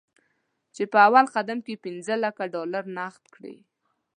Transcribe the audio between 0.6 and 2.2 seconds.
چې په اول قدم کې پنځه